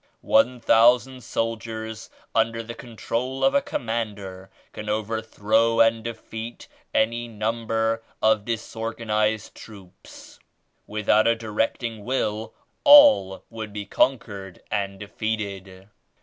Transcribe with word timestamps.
One 0.25 0.59
thousand 0.59 1.23
soldiers 1.23 2.09
under 2.33 2.63
the 2.63 2.73
control 2.73 3.43
of 3.43 3.53
a 3.53 3.61
commander 3.61 4.49
can 4.73 4.89
overthrow 4.89 5.79
and 5.79 6.03
defeat 6.03 6.67
any 6.91 7.27
number 7.27 8.01
of 8.19 8.43
disorgan 8.43 9.11
ized 9.11 9.53
troops. 9.53 10.39
Without 10.87 11.27
a 11.27 11.35
directing 11.35 12.03
will 12.03 12.51
all 12.83 13.43
would 13.51 13.71
be 13.71 13.85
conquered 13.85 14.59
and 14.71 14.99
defeated. 14.99 15.87